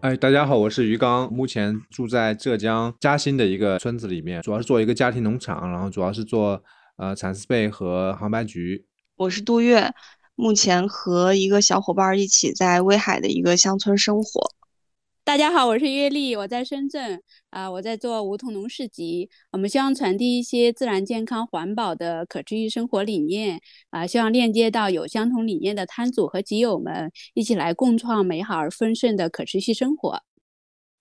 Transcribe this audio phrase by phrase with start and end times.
[0.00, 6.62] 哎，大家好，我是于刚，目前住在浙江嘉兴的一个村子里面，主要是做一个家庭农场，然后主要是做
[6.98, 8.86] 呃蚕丝被和杭白菊。
[9.16, 9.92] 我是杜月，
[10.36, 14.52] 目前和一个小伙伴一起在威海的一个乡村生活。
[15.28, 19.28] 大家好，我是月丽，我在深圳啊，我在做梧桐农市集。
[19.52, 23.60] 我们希望传递一些自然、健康、环保的可持续生活理念
[23.90, 30.22] 啊，希望链接到有相同理念的摊主和集友们，一起来共创美好而丰盛的可持续生活。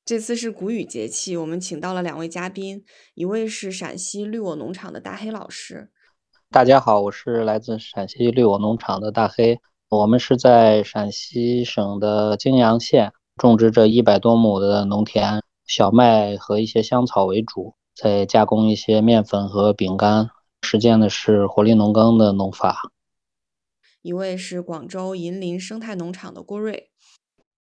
[0.04, 2.84] 这次是谷雨节气，我们请到了两位嘉宾，
[3.14, 5.90] 一位是陕西绿我农场的大黑老师。
[6.52, 13.14] 大家好，我是来自陕西绿我农场的大黑，我们是在陕西省的泾阳县。
[13.38, 20.32] 种植着一百多亩的农田，小麦和一些香草为主，再加工一些面粉和饼干，
[20.64, 22.92] 实践的是活力农耕的农法。
[24.02, 26.90] 一位是广州银林生态农场的郭瑞，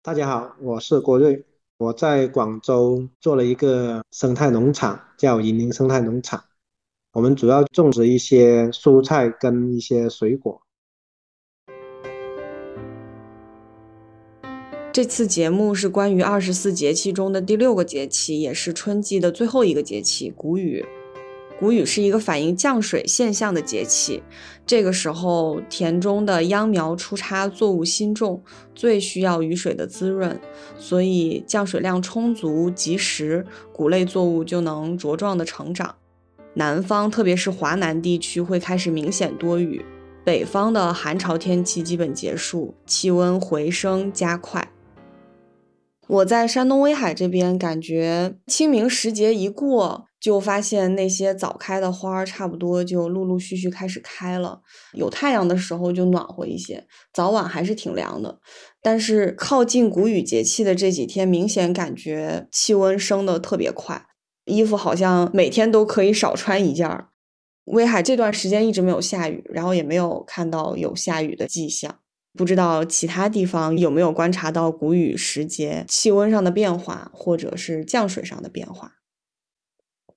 [0.03, 1.45] 大家好，我是郭瑞，
[1.77, 6.43] 我在广州做了一个生态农场，叫银林生态农场，
[7.13, 10.61] 我们主要种植一些蔬菜跟一些水果。
[14.93, 20.85] 这次节目是关于二十四节气中的第六个节气，也是春季的最后一个节气——谷雨。
[21.57, 24.21] 谷雨是一个反映降水现象的节气，
[24.65, 28.43] 这个时候田中的秧苗出插，作物新种，
[28.75, 30.37] 最需要雨水的滋润，
[30.77, 35.95] 所以降水量充足、及时，谷类作物就能茁壮的成长。
[36.55, 39.85] 南方，特别是华南地区，会开始明显多雨；
[40.25, 44.67] 北方的寒潮天气基本结束，气温回升加快。
[46.11, 54.61] 我在山东威海这边，感觉清明时节一过，就发现那些早开的花儿差不多就陆陆续续开始开了。
[54.91, 58.41] 有太阳的时候就暖和一些，早晚还是挺凉的。
[58.81, 64.07] 但是靠近谷雨节气的这几天，明显感觉气温升得特别快，
[64.43, 67.07] 衣服好像每天都可以少穿一件儿。
[67.65, 71.99] 威海这段时间一直没有下雨，然后也没有看到有下雨的迹象。
[72.37, 78.93] 不知道其他地方有没有观察到谷雨时节气温上的变化，或者是降水上的变化？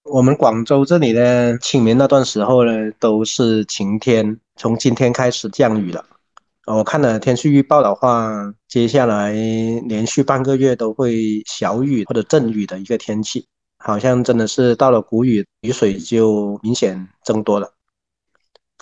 [0.05, 6.05] 我们广州这里呢，清明那段时候呢，都是晴天，从今天开始降雨了。
[6.67, 13.47] 我看了天气预报的话，接下来连续半个月都会小雨或者阵雨的一个天气，
[13.79, 17.73] 好像真的是到了谷雨，雨水就明显增多了。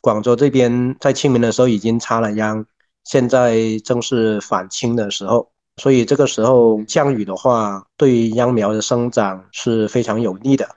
[0.03, 2.67] 广州这边在清明的时候已经插了秧。
[3.05, 10.69] 现在正是返青的时候，所以这个时候降雨的话，对秧苗的生长是非常有利的。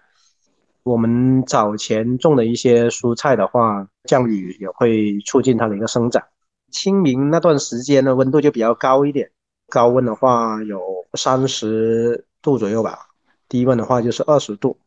[0.84, 6.24] 我们早前种的一些蔬菜的话，降雨也会促进它的一个生长。
[6.72, 9.32] 清明那段时间呢，温度就比较高一点，
[9.70, 10.80] 高温的话有
[11.14, 13.08] 三十度左右吧，
[13.48, 14.78] 低温的话就是二十度。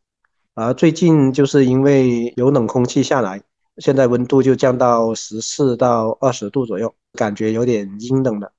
[0.55, 3.43] 而最近就是因为有冷空气下来。
[3.79, 8.53] 现在温度就降到十四到二十度左右，感觉有点阴冷了。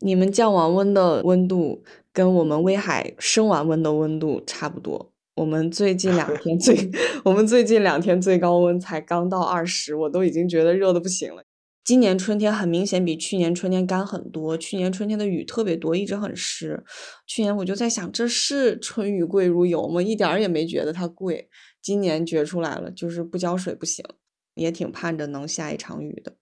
[0.00, 5.10] 你们降完温的温度跟我们威海升完温的温度差不多。
[5.34, 6.90] 我们最近两天最，
[7.24, 11.42] 我们最近两天最高温才刚到二十，我都已经觉得热的不行了。
[11.84, 16.84] 今年春天很明显比去年春天干很多，去年春天的雨特别多，一直很湿。
[17.26, 20.02] 去年我就在想，这是春雨贵如油吗？
[20.02, 21.48] 一点儿也没觉得它贵。
[21.88, 24.04] 今年觉出来了，就是不浇水不行，
[24.52, 26.34] 也挺盼着能下一场雨的。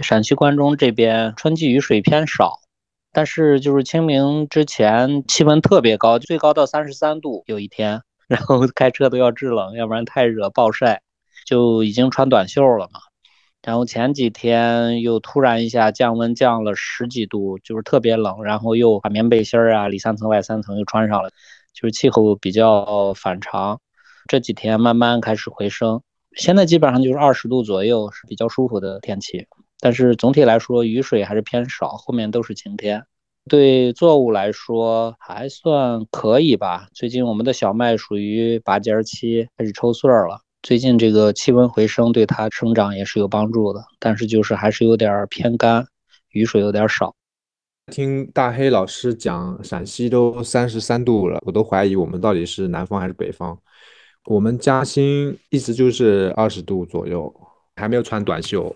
[0.00, 2.60] 陕西关中这边春季雨水偏少，
[3.12, 11.02] 但是就是清明之前气温特别高，最高到三十三度，有一天，然后开车都要制冷，要不然太热暴晒，
[11.44, 13.00] 就已经穿短袖了嘛。
[13.60, 21.28] 然后前几天又突然一下降温降了十几度，就是特别冷，然后又把棉背心儿啊里三层外三层又穿上了，
[21.74, 23.78] 就是气候比较反常。
[24.28, 26.02] 这几天慢慢开始回升，
[26.36, 29.46] 现在基本上就是二十度左右，是比较舒服的天气。
[29.80, 33.04] 但是总体来说，雨水还是偏少，后面都是晴天。
[33.48, 36.86] 对作物来说还算可以吧。
[36.94, 40.40] 最近我们的小麦属于拔尖期，开始抽穗了。
[40.62, 43.84] 最近这个气温回升，对它生长也是有帮助的。
[43.98, 45.84] 但是就是还是有点偏干，
[46.30, 47.12] 雨水有点少。
[47.90, 53.58] 听大黑老师讲，陕西都三十三度了，我都怀疑我们到底是南方还是北方。
[54.26, 57.32] 我们嘉兴一直就是二十度左右，
[57.74, 58.74] 还没有穿短袖。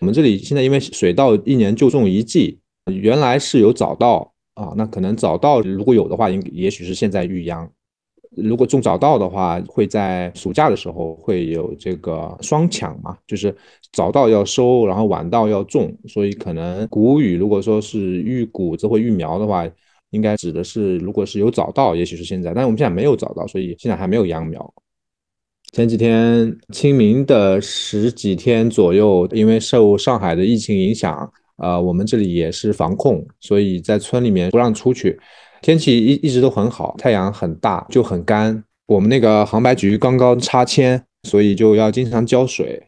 [0.00, 7.70] 我们这里现在因为水稻一年就种一季，原来是有早稻啊，那可能早稻如果有的话，应也许是现在育秧。
[8.36, 13.56] 如果种早稻的话，会在暑假的时候会有这个双抢嘛，就是
[13.92, 19.64] 早稻要收，然后晚稻要种，所以可能谷雨如果说是育谷子或育苗的话，
[20.10, 24.74] 应该指的是如果是有早稻，也许是现在，但是我们现在没有早稻，所以现在还没有秧苗。
[25.72, 35.18] 前几天清明的十几天左右，因为受上海的疫情影响，呃，我们这里也是防控，所以在村里面不让出去。
[35.60, 38.64] 天气一一直都很好，太阳很大，就很干。
[38.86, 42.82] 我们那个杭白菊刚刚插迁，所以就要经常浇水。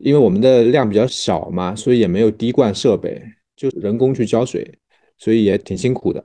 [0.00, 3.20] 因为我们的量比较小嘛，所以也没有滴灌设备，
[3.56, 4.72] 就人工去浇水，
[5.18, 6.24] 所以也挺辛苦的。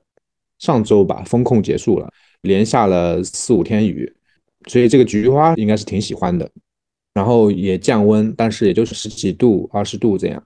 [0.60, 2.08] 上周吧，风控结束了，
[2.42, 4.14] 连下了四五天雨，
[4.68, 6.50] 所以这个菊花应该是挺喜欢的。
[7.14, 10.44] 然后也降温，但是也就是十几度、二十度这样。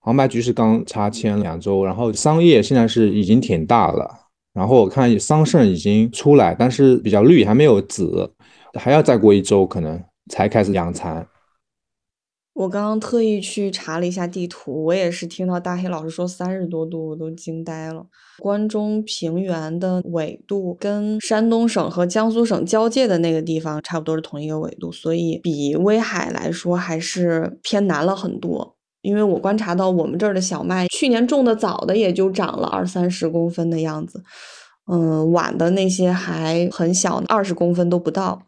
[0.00, 4.10] 杭白菊是刚插签两周，然后桑叶现在是已经挺大了。
[4.52, 8.30] 然后我看桑葚已经出来，但是比较绿，还没有紫，
[8.74, 9.98] 还要再过一周可能
[10.28, 11.26] 才开始养蚕。
[12.54, 18.04] 我刚刚特意去查了一下地图，我也是听到大黑老师说三十多度，我都惊呆了。
[18.38, 28.76] 关中平原的纬度跟山东省和江苏省交界的那个地方差不多是同一个纬度，所以比威海来说还是偏南了很多。
[29.00, 34.22] 因为我观察到我们这儿的小麦，去年种的早的也就长了二三十公分的样子，
[34.92, 38.42] 嗯，晚的那些还很小，二十公分都不到，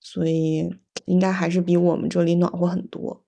[0.00, 0.68] 所以
[1.06, 3.22] 应该还是比我们这里暖和很多。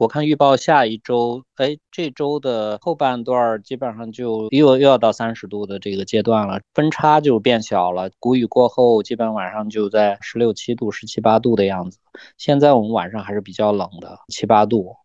[0.00, 8.08] 我看预报下一周，哎，这周的后半段基本上就又又要到三十度的这个阶段了，分差就变小了。
[8.18, 11.98] 谷雨过后，基本晚上就在十六七度、十七八度的样子。
[12.38, 14.96] 现在我们晚上还是比较冷的，七八度。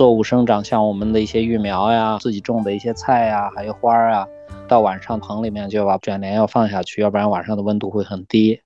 [0.00, 4.26] 作物生长，像我们的一些育苗呀，自己种的一些菜呀，还有花儿啊，
[4.66, 8.62] 到晚上棚里面就要把卷帘要放下去，要不然晚上的温度会很低。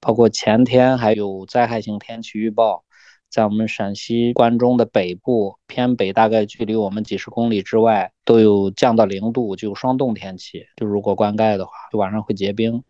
[0.00, 2.82] 包括前天还有灾害性天气预报，
[3.30, 10.64] 在我们陕西关中的北部偏北，大概距离我们几十公里之外，都有降到零度，就霜冻天气。
[10.74, 12.82] 就如果灌溉的话，就晚上会结冰。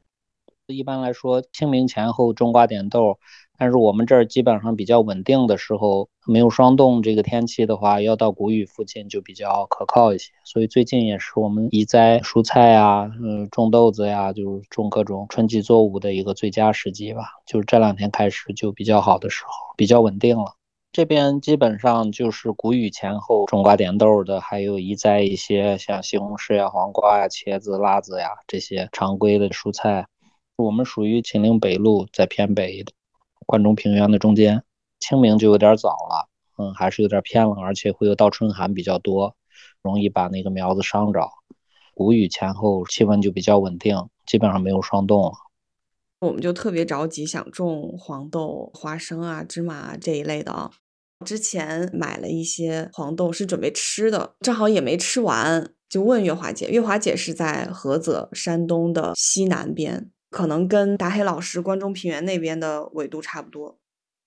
[0.72, 3.18] 一般来说，清明前后种瓜点豆。
[3.56, 10.32] 但是我们这儿基本上比较稳定的时候，没有霜冻这个天气的话，要到谷雨附近就比较可靠一些。
[10.44, 17.24] 所以最近也是我们移栽蔬菜呀，嗯，种豆子呀，就是种各种春季作物的一个最佳时机吧。
[17.46, 20.54] 就是这两天开始就比较好的时候，比较稳定了。
[20.90, 30.06] 这边基本上就是谷雨前后种瓜点豆的，还有移栽一些像西红柿呀、黄瓜呀、茄子、辣子呀这些常规的蔬菜。
[30.56, 32.92] 我们属于秦岭北路，在偏北的。
[33.44, 34.62] 关中平原的中间，
[35.00, 36.28] 清明就有点早了，
[36.58, 39.34] 嗯，还是有点偏冷，而且会有倒春寒比较多，
[39.82, 41.28] 容易把那个苗子伤着。
[41.92, 43.96] 谷雨前后气温就比较稳定，
[44.26, 45.32] 基本上没有霜冻了。
[46.20, 50.70] 我们就特别着急想种黄豆、花生啊、芝麻这一类的啊。
[51.24, 56.68] 之前买了一些黄豆是准备吃的，正好也没吃完，就问月华姐。
[56.68, 60.10] 月华姐是在菏泽，山东的西南边。
[60.34, 63.78] 可能跟达黑老师关中平原那边的纬度差不多，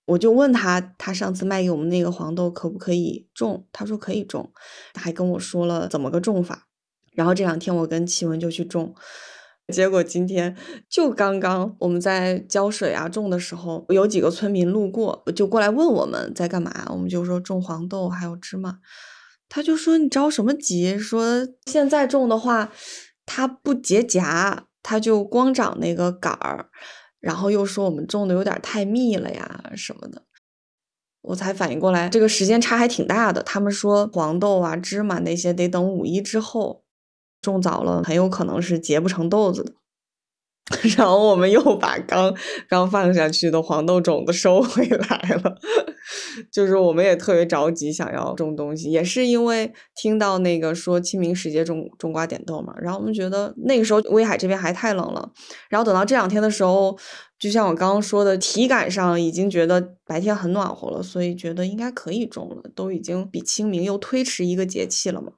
[0.06, 3.66] 我就问他，他上次卖给我们那个黄豆可不可以种？
[3.72, 4.50] 他说可以种，
[4.94, 6.66] 他还跟我说了怎么个种法。
[7.12, 8.94] 然后这两天我跟奇文就去种，
[9.70, 10.56] 结果今天
[10.88, 18.78] 就刚刚我们在浇水啊种的时候，有几个村民路过，就过来问我们在干嘛，我们就说种黄豆还有芝麻，
[19.50, 20.98] 他就说你着什么急？
[20.98, 22.72] 说现在种的话，
[23.26, 24.64] 它不结荚。
[24.88, 26.70] 他就光长那个杆儿，
[27.20, 30.22] 然后又说我们种的有点太密了呀什么的，
[31.20, 33.42] 我才反应过来，这个时间差还挺大的。
[33.42, 36.84] 他们说黄豆啊、芝麻那些得等五一之后，
[37.42, 39.74] 种早了很有可能是结不成豆子的。
[40.96, 42.34] 然后我们又把刚
[42.68, 45.54] 刚放下去的黄豆种子收回来了，
[46.52, 55.30] 就是我们也特别着急想要种东西，也是因为听到那个说清明时节种种瓜点豆嘛，然后我们觉得那个时候威海这边还太冷了，
[55.70, 56.96] 然后等到这两天的时候，
[57.38, 65.32] 就像我刚刚说的，体感上已经觉得白天很暖和了，所以觉得应该可以种了，都已经比清明又推迟一个节气了嘛。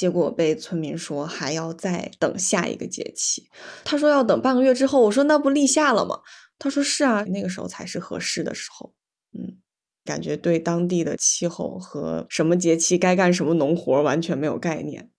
[0.00, 3.50] 结果被村民说还要再等下一个节气，
[3.84, 6.20] 他说要等半个月之后，我说那不立夏了吗？
[6.58, 8.94] 他说是啊，那个时候才是合适的时候。
[9.34, 9.58] 嗯，
[10.02, 15.10] 感觉对当地的气候和什么节气该干什么农活完全没有概念。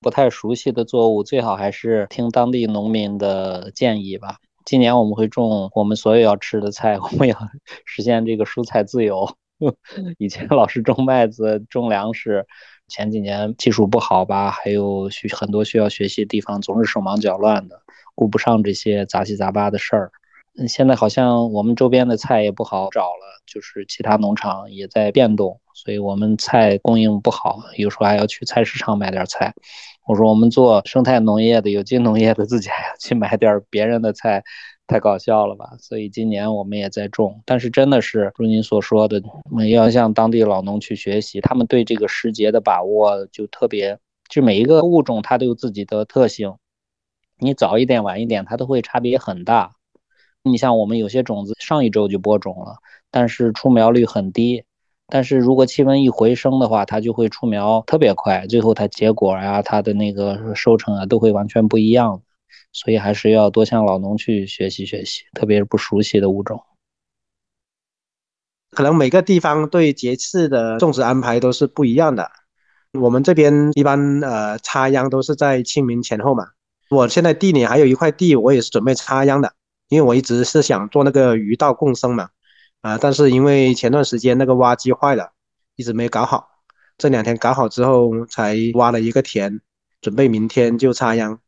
[0.00, 4.36] 不太熟悉的作物，最好还是听当地农民的建议吧。
[4.64, 7.36] 今年我们会种我们所有要吃的菜，我们要
[7.84, 9.36] 实现这个蔬菜自由。
[10.18, 12.44] 以前老是种麦子、种粮食，
[12.88, 17.80] 前几年技术不好吧，还有需很多需要学习的地方，总是手忙脚乱的，
[18.14, 20.12] 顾不上这些杂七杂八的事儿。
[20.56, 29.52] 嗯，现在好像我们周边的菜也不好找了，就是其他农场也在变动，所以我们菜供应不好，有时候还要去菜市场买点菜。
[30.06, 34.44] 我说我们做生态农业的、有机农业的，自己还要去买点别人的菜，
[34.86, 35.76] 太搞笑了吧？
[35.78, 43.98] 所以今年我们也在种，但是真的是如您所说的，我们要向当地老农去学习，他们对这个时节的把握就特别，
[44.28, 46.54] 就每一个物种它都有自己的特性，
[47.38, 49.70] 你早一点晚一点，它都会差别很大。
[50.42, 52.76] 你像我们有些种子上一周就播种了，
[53.10, 54.64] 但是出苗率很低。
[55.06, 62.22] 但是如果气温一回升的话，它就会出苗特别快，最后它结果呀，它的那个收成啊，都会完全不一样。
[62.74, 66.62] 所以还是要多向老农去学习学习，特别是不熟悉的物种。
[68.72, 72.30] 可能每个地方对节气的种植安排都是不一样的。
[72.92, 76.48] 我们这边一般呃插秧都是在清明前后嘛。
[76.90, 79.54] 我现在地里还有一块地，我也是准备插秧的。
[79.88, 82.30] 因为我一直是想做那个鱼稻共生嘛，
[82.80, 85.30] 啊，但是因为前段时间那个挖机坏了，
[85.76, 86.48] 一直没搞好。
[86.98, 89.60] 这两天搞好之后，才挖了一个田，
[90.00, 91.38] 准备明天就插秧。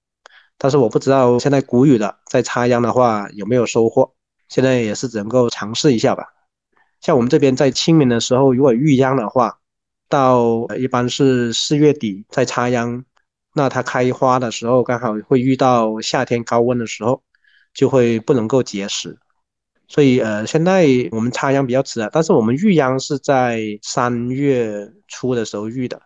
[0.59, 4.15] 但是我不知道现在谷雨了，在插秧的话有没有收获。
[4.49, 6.25] 现在也是只能够尝试一下吧。
[7.01, 9.59] 像我们这边在清明的时候，如果育秧的话，
[10.09, 13.05] 到一般是四月底再插秧，
[13.55, 17.23] 那它开花的时候刚好会遇到夏天高温的时候。
[17.77, 19.19] 就会不能够结实，
[19.87, 26.01] 所以呃，现在我们插秧比较迟啊，但是我们育秧是在三月初的时候育的，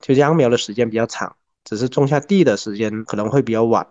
[0.00, 3.86] 就秧苗的时间比较长，只是种下地的时间可能会比较晚，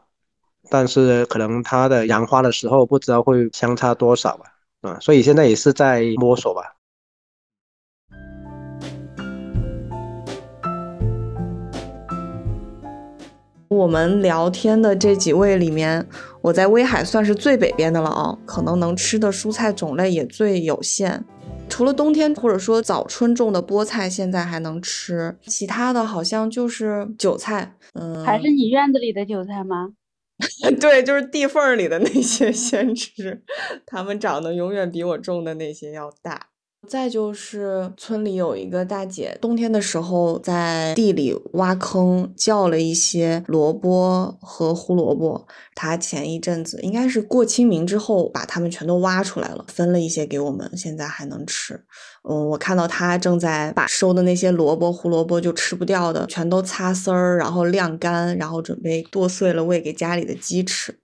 [0.69, 4.45] 但是可能它的养花的时候不知道会相差多少吧，
[4.81, 6.75] 啊，所以现在也是在摸索吧。
[13.69, 16.05] 我们聊天的这几位里面，
[16.41, 21.23] 我在威海算是最北边的了啊，可能能吃的蔬菜种类也最有限。
[21.71, 27.77] 除了冬天或者说早春种的菠菜，现在还能吃，其他的好像就是韭菜。
[27.93, 29.93] 嗯，还是你院子里的韭菜吗？
[30.79, 33.41] 对，就是地缝里的那些 先吃，
[33.85, 36.50] 它们长得永远比我种的那些要大。
[36.87, 45.47] 再就是村里有一个大姐，冬天的时候在地里挖坑，叫了一些萝卜和胡萝卜。
[45.75, 51.81] 她前一阵子应该是过清明之后，把它们全都挖出来了，分了一些给我们，现在还能吃。
[52.27, 61.00] 嗯，我看到她正在把收的那些萝卜、胡萝卜就吃不掉的，全都擦丝儿，然后晾干，然后准备剁碎了喂给家里的鸡吃。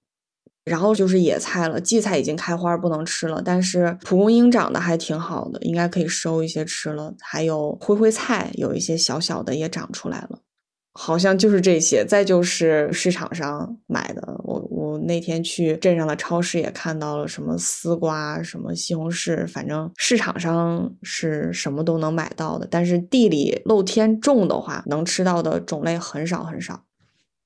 [0.67, 7.13] 然后就是野菜了，荠菜已经开花不能吃了，但是蒲公英长得还挺好的，应该可以收一些吃了。
[7.21, 10.39] 还有灰灰菜，有一些小小的也长出来了，
[10.93, 12.05] 好像就是这些。
[12.05, 22.67] 再就是市场上买的，我我那天去镇上的超市也看到了什么丝瓜、什么西红柿，反正市场上是什么都能买到的。
[22.69, 26.83] 但是地里露天种的话，能吃到的种类很少很少。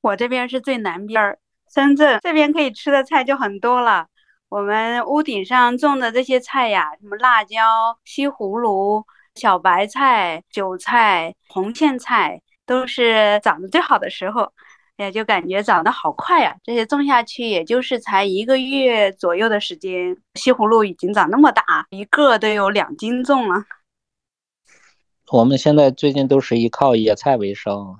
[0.01, 1.37] 我这边是最南边儿。
[1.73, 4.05] 深圳这边可以吃的菜就很多了，
[4.49, 7.57] 我们屋顶上种的这些菜呀，什么辣椒、
[8.03, 14.51] 西葫芦、小白菜、韭菜、红苋菜，都是长得最好的时候，
[14.97, 16.53] 也就感觉长得好快呀。
[16.65, 23.63] 这些种下去也就是才一个月左右的时间，西葫芦已经长那么大，一个都有两斤重了。
[25.31, 27.95] 我们现在最近都是依靠野菜为生，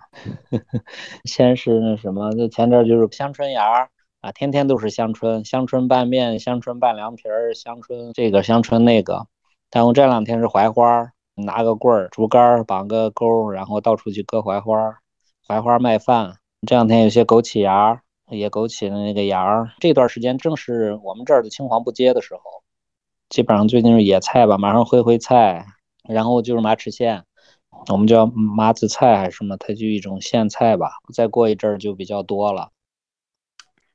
[1.23, 9.27] 先是那什么，那前阵就是香椿芽啊，天天都是香椿，香椿拌面，香椿拌凉皮儿，香椿这个香椿那个。
[9.69, 14.99] 但我这两天是槐花，拿个棍儿、竹竿绑个钩，然后到处去割槐花，
[15.47, 16.35] 槐花卖饭。
[16.67, 22.41] 这两天有些枸杞芽，野枸杞的那个芽儿，这段时间正是我们这儿的青黄不接的时候，
[23.29, 25.65] 基本上最近是野菜吧，马上灰灰菜。
[26.03, 27.23] 然后就是马齿苋，
[27.87, 29.57] 我们叫麻子菜还是什么？
[29.57, 30.93] 它就一种苋菜吧。
[31.13, 32.71] 再过一阵儿就比较多了。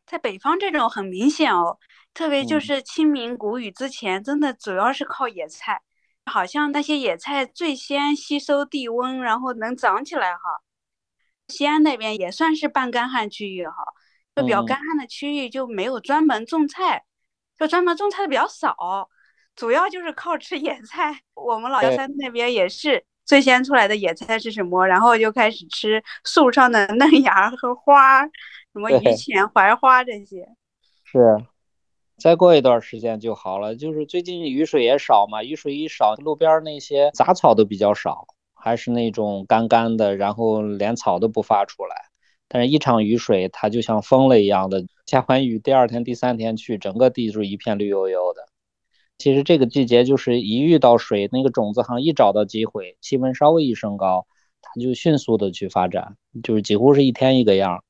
[0.07, 1.79] 在北方这种很明显哦，
[2.15, 5.83] 特别就是清明谷雨之前，真的主要是靠野菜，
[6.25, 10.61] 好像那些野菜最先吸收地温，然后能长起来哈。
[11.49, 13.75] 西安那边也算是半干旱区域哈，
[14.35, 17.05] 就比较干旱的区域就没有专门种菜，
[17.59, 19.09] 就专门种菜的比较少。
[19.57, 30.47] 主要就是靠吃野菜，我们老家山那边也是最先出来的野菜是什么，然后就开始吃树上的嫩芽和花，什么榆钱、槐花这些。
[31.05, 31.43] 是，
[32.19, 33.75] 再过一段时间就好了。
[33.75, 41.97] 就是最近雨水也少嘛，雨水一少，路边那些杂草都比较少，还是那种干干的，然后连草都不发出来。
[42.49, 48.47] 但是，一场雨水，它就像疯了一样的下完雨，第二天、第三天去，整个地就是一片绿油油的。
[49.19, 54.27] 其实这个季节就是一遇到水，那个种子好像一找到机会，气温稍微一升高，
[54.61, 57.83] 它就迅速的去发展，就是几乎是一天一个样。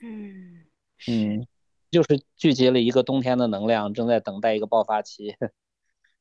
[0.00, 0.66] 嗯
[1.08, 1.46] 嗯，
[1.90, 5.36] 就是聚集了一个冬天的能量，正在等待一个爆发期。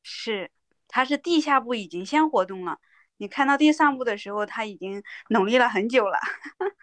[0.02, 0.50] 是，
[0.88, 2.78] 它是地下部已经先活动了，
[3.18, 6.18] 你看到地上部的时候，它已经努力了很久了。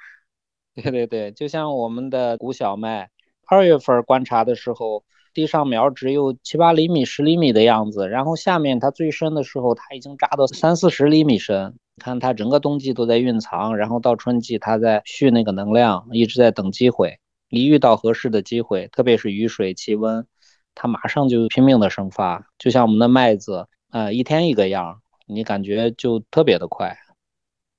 [0.75, 3.11] 对对对，就像我们的谷小麦，
[3.47, 5.05] 二月份观察的时候，
[5.35, 11.75] 地上苗只有七八厘米、十厘米的样子，然后下面它最深的时候，它已经扎到三四十厘米深。
[11.99, 17.19] 看它整个冬季都在蕴藏，然后到春季它在蓄那个能量，一直在等机会。
[17.51, 20.27] 一遇到合适的机会，特别是雨水、气温，
[20.75, 22.47] 它马上就拼命的生发。
[22.59, 26.97] 就像我们的麦子，呃，一天一个样，你感觉就特别的快。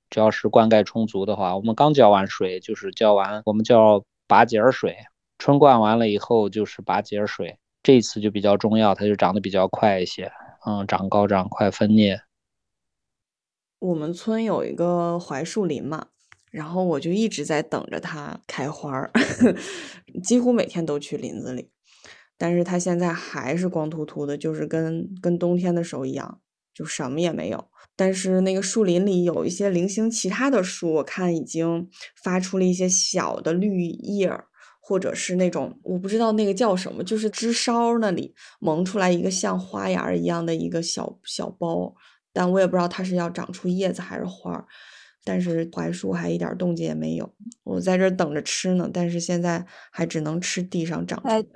[0.08, 4.96] 只要是灌溉充足的话，我们刚浇完水就是浇完，我们叫拔节儿水。
[5.38, 10.30] 春灌完了以后就是拔节水，这一次就比较重要，它就长得比较快一些。
[10.66, 12.20] 嗯，长高长快分蘖。
[13.78, 16.08] 我们村有一个槐树林嘛，
[16.50, 19.12] 然后我就一直在等着它开花儿，
[20.24, 21.70] 几乎每天都去林子里，
[22.38, 26.40] 但是它现在还是光秃秃的，就是跟跟冬天的时候一样，
[26.74, 27.68] 就什么也没有。
[27.94, 34.46] 但是那个树林里有一些零星其他的树，我看已经发出了一些小的绿叶儿，
[34.88, 41.92] 或者是那种我不知道那个叫什么，就是枝梢那里萌出来一个像花芽一样的一个小小包，
[42.32, 44.64] 但我也不知道它是要长出叶子还是花儿。
[45.24, 47.28] 但是槐树还一点动静也没有，
[47.64, 51.50] 我在这等着吃呢，但是现在还只能吃地上长出来的。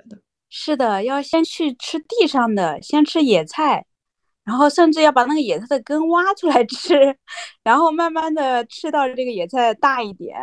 [0.49, 3.85] 是的，要先去吃地上的，先吃野菜。
[4.43, 7.15] 然后甚至要把那个野菜的根挖出来吃，
[7.63, 10.35] 然后慢慢的吃到这个野菜大一点，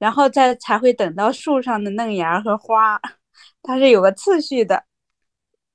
[0.00, 3.00] 然后再才会等到树上的嫩芽和花，
[3.62, 4.84] 它是有个次序的。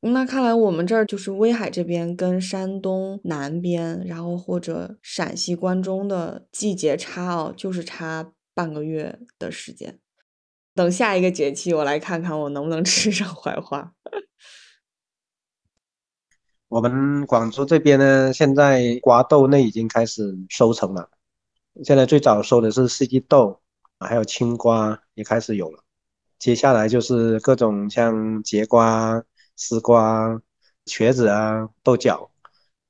[0.02, 10.00] 那看来我们这儿就是威海这边跟山东南边，然后或者陕西关中的季节差哦，就是差半个月的时间。
[10.74, 13.94] 等下一个节气，我来看看我能不能 吃上槐花。
[16.68, 21.10] 我们广州这边呢，现在瓜豆类已经开始收成了。
[21.84, 23.62] 现在最早收的是四季豆，
[24.00, 25.84] 还有青瓜也开始有了。
[26.40, 29.24] 接下来就是各种像节瓜、
[29.56, 30.42] 丝瓜、
[30.86, 32.30] 茄子啊、豆角，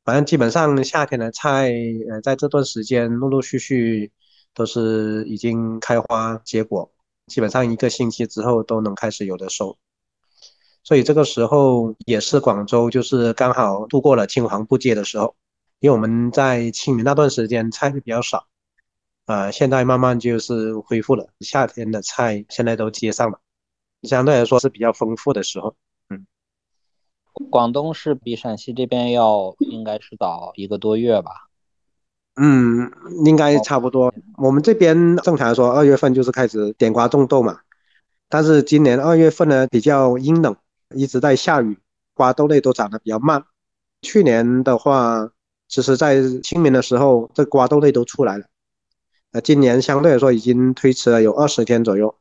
[0.03, 1.71] 反正基本上夏天的菜，
[2.09, 4.11] 呃，在这段时间陆陆续续
[4.53, 6.91] 都是已经开花结果，
[7.27, 9.77] 基本上一个星期之后都能开始有的收。
[10.83, 15.35] 所以这个时候也是广州，就是刚好度过了青黄不接的时候，
[15.79, 18.47] 因为我们在清明那段时间菜比较少，
[19.25, 23.39] 呃，现在慢慢就是恢复了，夏天的菜现在都接上了，
[24.03, 25.75] 相对来说是比较丰富的时候。
[26.09, 26.25] 嗯，
[27.49, 31.31] 广东是比陕西这边要应该是早一个多月吧？
[32.35, 32.91] 嗯，
[33.25, 34.13] 应该差不多。
[34.37, 37.59] 我们这边正常来说二月份就是开始点瓜种豆嘛，
[38.29, 40.55] 但是今年二月份呢比较阴冷。
[40.93, 41.79] 一直在下雨，
[42.13, 43.43] 瓜豆类都长得比较慢。
[44.03, 45.31] 去年的话，
[45.67, 48.45] 其实在清明的时候，这瓜豆类都出来了。
[49.35, 52.15] 呃，今年相对来说已经推迟了有二十天左右。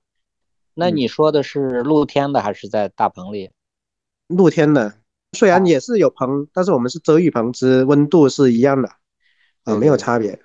[0.74, 3.52] 那你说的是露天的还是在大棚里？
[4.26, 4.94] 露天的，
[5.30, 8.88] 虽然也是有棚，但是我们是遮雨棚，只温度是一样的，
[9.62, 10.36] 啊，没有差别。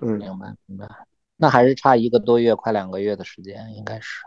[0.00, 0.88] 嗯，明白明白。
[1.36, 4.24] 那还是差一个多月，快两个月的时间，应该是。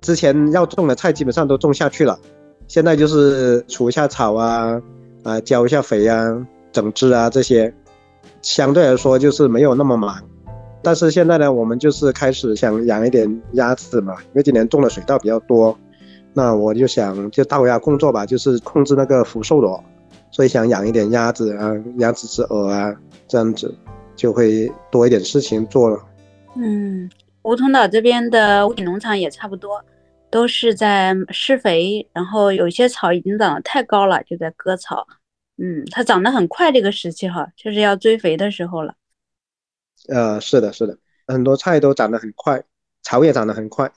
[0.00, 2.18] 之前要种的菜基本上都种下去了，
[2.66, 4.82] 现在就是除一下草啊，
[5.22, 7.72] 啊浇一下肥啊，整治啊这些，
[8.40, 10.20] 相对来说就是没有那么忙。
[10.82, 15.78] 但是现在呢，我们就是开始想养一点鸭子嘛，因为今年种的水稻比较多，
[16.32, 19.82] 那我就想就大鸭工作吧，就是控制那个福寿螺，
[20.30, 22.92] 所以想养一点鸭子啊，鸭子之鹅啊，
[23.28, 23.72] 这样子
[24.16, 26.00] 就会多一点事情做了。
[26.56, 27.08] 嗯，
[27.42, 29.80] 梧桐岛这边的屋顶农场也差不多。
[30.30, 35.06] 都是在施肥，然后有些草已经长得太高了，就在割草。
[35.64, 38.94] 嗯，它长得很快，这个时期哈，就是要追肥的时候了。
[40.08, 40.98] 呃，是的，是的，
[41.28, 42.64] 很多菜都长得很快，
[43.04, 43.92] 草也长得很快。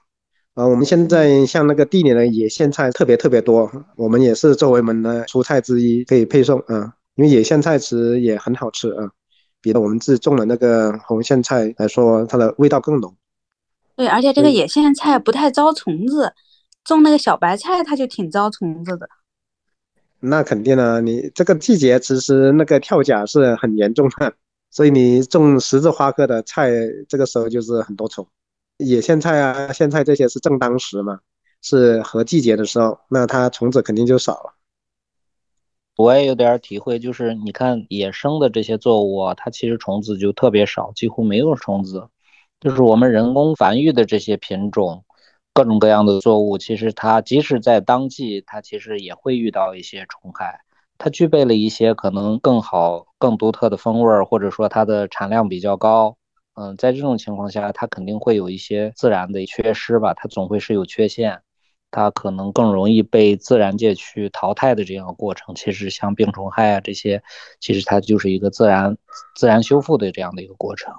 [0.53, 9.09] 呃，我们现在像那个地里的野苋菜特别特别多，我们也是作为我们的蔬菜之一可以配送啊，因为野苋菜其实也很好吃啊，
[9.59, 13.17] 比我们自己种的那个红苋菜来说，它的味道更浓。
[13.95, 16.31] 对，而且这个野苋菜不太招虫子，
[16.83, 19.09] 种那个小白菜它就挺招虫子的。
[20.27, 24.33] 那肯定啊，你这个季节其实那个跳甲是很严重的，
[24.69, 26.69] 所以你种十字花科的菜，
[27.07, 28.27] 这个时候就是很多虫。
[28.77, 31.19] 野苋菜啊、苋菜这些是正当时嘛，
[31.61, 34.53] 是合季节的时候，那它虫子肯定就少了。
[35.95, 42.09] 我也有点体会，就是你看野生的这些作物，它其实虫子就特别少，几乎没有虫子。
[42.59, 45.04] 就是我们人工繁育的这些品种。
[45.55, 50.59] 各种各样的作物，其实它即使在当季，它其实也会遇到一些虫害。
[50.97, 56.17] 它具备了一些可能更好、更独特的风味儿，或者说它的产量比较高。
[56.55, 61.41] 嗯，在这种情况下，它肯定会有一些自然的缺失吧，它总会是有缺陷，
[61.89, 65.55] 它可能更容易被自然界去淘汰的这样的过程。
[65.55, 67.23] 其实像病虫害啊这些，
[67.61, 68.97] 其实它就是一个自然
[69.37, 70.93] 自然修复的这样的一个过程。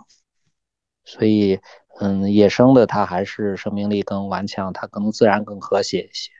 [1.06, 1.58] 所以。
[1.98, 6.30] 嗯，野生的它还是生命力更顽强，它可能自然更和谐一些。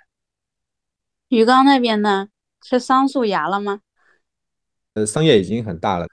[1.28, 2.28] 鱼缸那边呢，
[2.62, 3.80] 是桑树芽了吗？
[4.92, 6.06] 呃，桑叶已经很大了，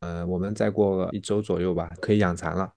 [0.00, 2.70] 呃，我们再过一周左右吧，可以养蚕了。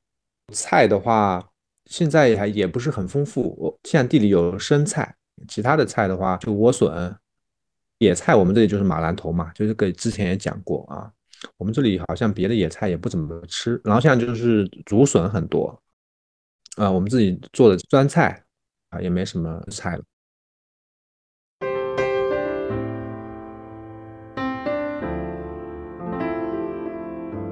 [0.54, 1.46] 菜的话，
[1.88, 3.54] 现在还也不是很丰富。
[3.60, 5.14] 我现在地里有生菜，
[5.50, 7.14] 其他的菜的话，就莴笋、
[7.98, 11.12] 野菜，我们这里就是马兰头嘛，就是给之前也讲过啊。
[11.58, 15.80] 我们这里好像别的野菜也不怎么吃，然后现在就是竹笋很多。
[16.78, 18.44] 啊，我们自己做的酸菜
[18.90, 20.04] 啊，也没什么菜了。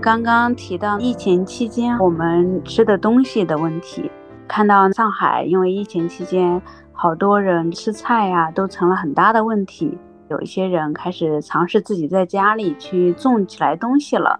[0.01, 4.09] 刚刚提到疫情期间我们吃的东西的问题，
[4.47, 6.59] 看到上海因为疫情期间，
[6.91, 9.95] 好多人吃菜呀都成了很大的问题，
[10.31, 14.39] 有一些人开始尝试自己在家里去种起来东西了。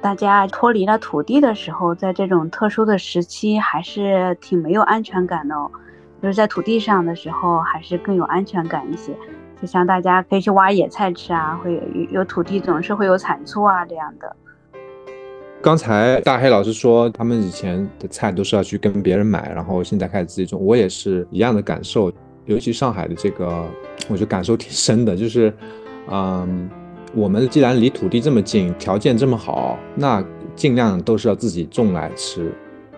[0.00, 5.70] 大家脱离了土地的时候，在这种特殊的时期，还是挺没有安全感的哦。
[6.20, 9.16] 就是在土地上的时候，还是更有安全感一些。
[9.62, 14.36] 就像大家可以去挖野菜吃啊，会有有土地总是会有产出啊这样的。
[15.62, 20.60] 刚才大黑老师说，他们以前的菜都是要去跟别人买，然后现在开始自己种。
[20.60, 22.12] 我也是一样的感受，
[22.48, 23.64] 尤其上海的这个，
[24.08, 25.54] 我觉得感受挺深的，就是，
[26.10, 26.68] 嗯。
[27.14, 30.22] 我们既然离土地这么近，条件这么好，那
[30.54, 32.52] 尽量都是要自己种来吃。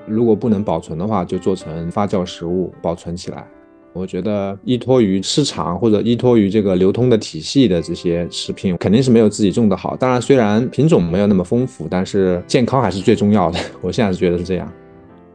[0.05, 3.47] 如果不能保存的话，就做成发酵食物保存起来。
[3.93, 9.95] 我觉得依托于市场或者依托于这个流通的体系的这些食品，肯定是没有自己种的好。
[9.95, 13.61] 当然，虽然品种没有那么丰富，但是健康还是最重要的。
[13.81, 14.71] 我现在是觉得是这样。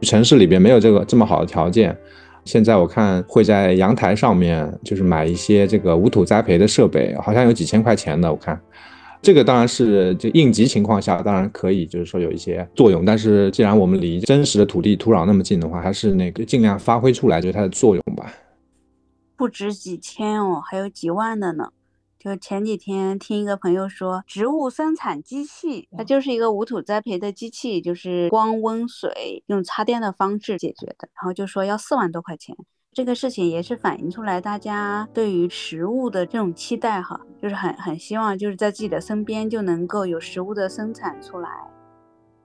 [0.02, 1.96] 城市里边没有这个这么好的条件。
[2.46, 8.30] 现在我看会在阳台上面，就是买一些这个无土栽培的设备，好像有几千块钱的。
[8.30, 8.58] 我看，
[9.20, 13.04] 这个当然是就应急情况下，当然可以，就是说有一些作用。
[13.04, 18.32] 但是既然我们离真实的土地土壤那么近的话，还是那个尽量发挥出来，就是它的作用吧。
[19.36, 21.70] 不止几千哦，还有几万的呢。
[22.26, 31.08] 就前几天听一个朋友说，植物生产机器，它就是一个无土栽培的机器，就是光温水用插电的方式解决的。
[31.14, 32.56] 然后就说要四万多块钱，
[32.92, 41.48] 这个事情也是反映出来大家对于食物的这种期待哈，就是很很希望就是在自己的身边就能够有食物的生产出来。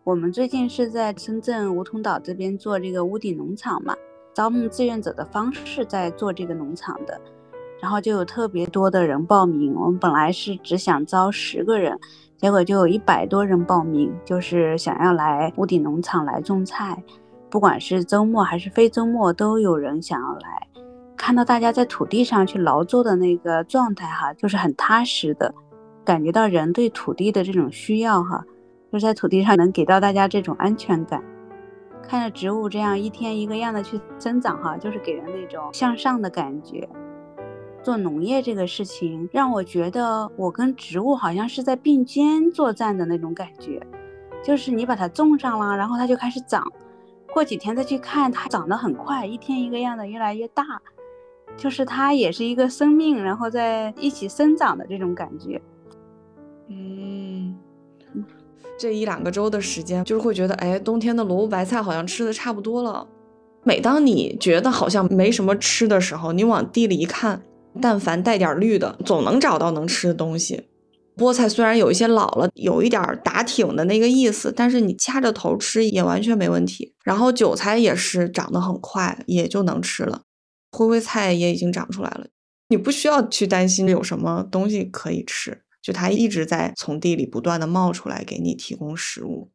[0.04, 3.96] 我们最近是在深圳梧桐岛这边做这个屋顶农场嘛，
[4.36, 7.20] 招募志愿者的方式在做这个农场的。
[7.82, 12.00] 然后就有特别多的人报名，我们本来是只想招十个人，
[12.38, 17.04] 结果就有一百多人报名，就是想要来屋顶农场来种菜，
[17.50, 20.68] 不管是周末还是非周末，都有人想要来。
[21.18, 25.54] 看到大家在土地上去劳作的那个状态，哈，就是很踏实的，
[26.06, 28.44] 感觉到人对土地的这种需要，哈，
[28.92, 31.24] 就是在土地上能给到大家这种安全感。
[32.04, 36.88] 看着植物这样一天一个样的去生长，哈，就是给人那种向上的感觉。
[37.84, 43.82] 做农业这个事情，让我觉得我跟植物好像是在并肩作战的那种感觉，
[44.44, 46.64] 就是你把它种上了，然后它就开始长，
[47.34, 50.64] 过几天再去看，它长得很快，一天一个样的越来越大，
[51.58, 55.60] 就是它也是一个生命，然后在一起生长的这种感觉。
[56.68, 57.58] 嗯，
[58.78, 63.08] 这一两个周的时间，就是会觉得，哎，冬天的萝卜白菜好像吃的差不多了。
[63.64, 67.42] 每当你觉得好像没什么吃的时候，你往地里一看。
[67.80, 70.68] 但凡带点绿的，总能找到能吃的东西。
[71.16, 76.94] 菠菜虽然有一些老了，有一点打挺的那个意思，但是你掐着头吃也完全没问题。
[77.04, 80.22] 然后韭菜也是长得很快，也就能吃了。
[80.72, 82.28] 灰灰菜也已经长出来了，
[82.70, 89.52] 你不需要去担心有什么东西可以吃，就它一直在从地里不断的冒出来给你提供食物。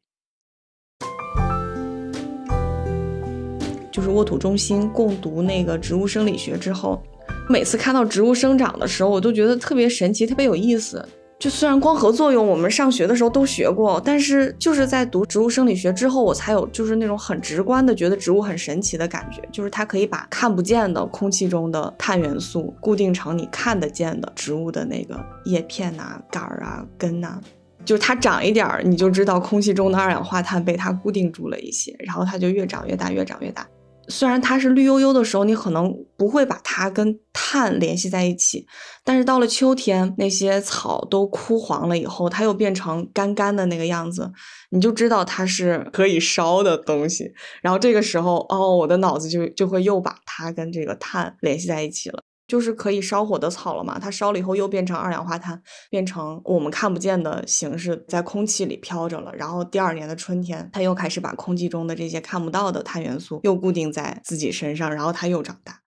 [3.90, 7.02] 就是沃土中心共读那个植物生理学之后，
[7.48, 11.04] 每次看到植物生长的时候，我都觉得特别神奇，特别有意思。
[11.38, 27.38] 就虽然光合作用我们上学的时候都学过，但是就是在读植物生理学之后，我才有就是那种很直观的觉得植物很神奇的感觉，就是它可以把看不见的空气中的碳元素固定成你看得见的植物的那个叶片呐、杆儿啊、根呐，
[27.84, 33.68] 就是它长一点儿，你就知道空气中的二氧化碳被它固定住了一些，然后它就越长越大，越长越大。
[34.08, 38.66] 虽然它是绿油油的时候，你可能不会把它跟碳联系在一起，
[39.04, 44.30] 但是到了秋天，那些草都枯黄了以后，它又变成干干的那个样子，
[44.70, 47.32] 你就知道它是可以烧的东西。
[47.62, 52.22] 然后这个时候，哦，我的脑子就就会又把它跟这个碳联系在一起了。
[52.46, 53.98] 就是可以烧火的草了嘛？
[53.98, 59.32] 它烧了以后又变成二氧化碳，变成我们看不见的形式，在空气里飘着了。
[59.34, 65.80] 然后第二年的春天，它又开始把空气中的这些看不到的碳元素又固定在自己身上，然后它又长大。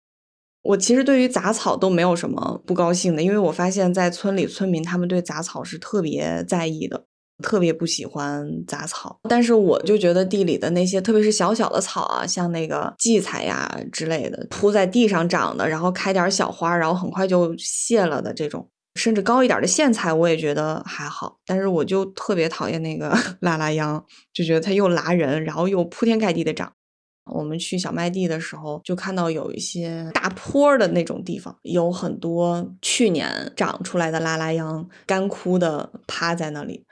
[0.63, 7.07] 我其实对于杂草都没有什么不高兴的，因为我发现，在村里村民他们对杂草是特别在意的。
[7.43, 21.37] 特别不喜欢杂草，但是我就觉得地里的那些，特别是小小的草啊，像那个荠菜呀之类的，铺在地上长的，然后开点小花，然后很快就谢了的这种，甚至高一点的苋菜，我也觉得还好。
[21.47, 26.73] 但是我就特别讨厌那个 拉拉秧，就觉得它又拉人，然后又铺天盖地的长。
[27.33, 36.85] 我们去小麦地的时候，就看到有一些大坡的那种地方，有很多去年长出来的拉拉秧，干枯的趴在那里。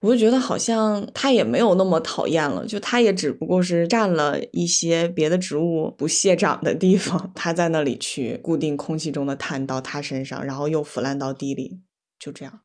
[0.00, 11.80] 我就觉得好像它也没有那么讨厌了，就它也只不过是占了一些别的植物不屑长的地方，它在那里去固定空气中的碳到它身上，然后又腐烂到地里，
[12.16, 12.60] 就这样。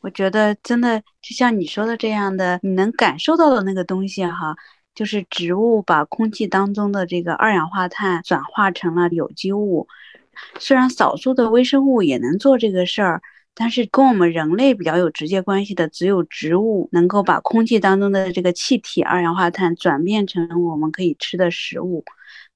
[0.00, 4.56] 我觉得真的就像你说的这样的，你能感受到的那个东西哈，
[4.94, 9.86] 就是植物把空气当中的这个二氧化碳转化成了有机物，
[10.58, 13.20] 虽然少数的微生物也能做这个事儿。
[13.58, 22.04] 但是跟我们人类比较有直接关系的，只有植物能够把空气当中的这个气体二氧化碳转变成我们可以吃的食物，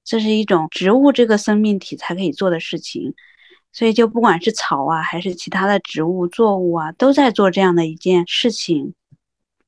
[0.03, 3.15] 这是一种植物这个生命体才可以做的事情。
[3.73, 8.93] 所以就不管是草啊，还是其他的植物作物啊，都在做这样的一件事情。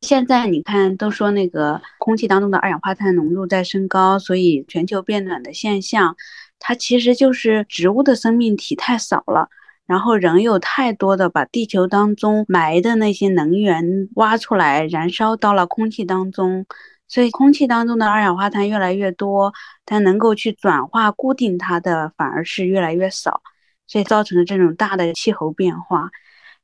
[0.01, 6.15] 现在你看，都说那个空气当中的二氧化碳浓度在升高，所以全球变暖的现象，
[6.59, 9.49] 它其实就是植物的生命体太少了。
[9.85, 16.65] 然后人有太多的把地球当中埋的那些能源挖出来燃烧到了空气当中，
[17.07, 19.53] 所以空气当中的二氧化碳越来越多，
[19.85, 23.41] 但能够去转化固定它的反而是越来越少，
[23.85, 26.09] 所以造成了这种大的气候变化。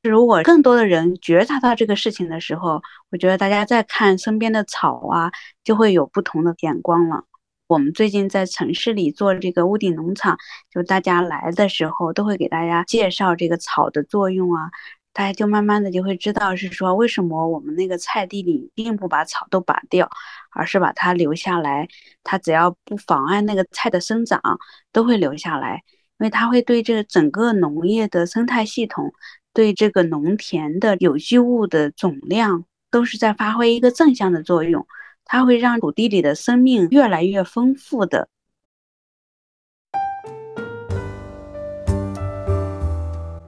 [0.01, 5.29] 如果更多的人觉察到这个事情的时候，我觉得大家再看身边的草啊，
[5.63, 7.25] 就会有不同的眼光了。
[7.69, 10.39] 我们最近在城市里做这个屋顶农场，
[10.71, 14.71] 就大家来的时候都会给大家介绍这个草的作用啊，
[15.13, 20.09] 大家就慢慢的就会知道是说为什么我们那个菜地里并不把草都拔掉，
[20.49, 21.87] 而是把它留下来，
[22.23, 24.41] 它只要不妨碍那个菜的生长，
[24.91, 25.83] 都会留下来，
[26.17, 29.13] 因为它会对这个整个农业的生态系统，
[29.53, 34.87] 对这个农田的有机物的总量，都是在发挥一个正向的作用。
[35.31, 38.27] 它会让土地里的生命越来越丰富的。